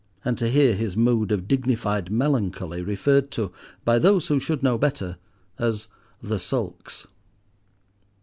and 0.25 0.35
to 0.35 0.49
hear 0.49 0.73
his 0.73 0.97
mood 0.97 1.31
of 1.31 1.47
dignified 1.47 2.09
melancholy 2.09 2.81
referred 2.81 3.29
to, 3.29 3.51
by 3.85 3.99
those 3.99 4.29
who 4.29 4.39
should 4.39 4.63
know 4.63 4.75
better, 4.75 5.15
as 5.59 5.87
"the 6.23 6.39
sulks." 6.39 7.05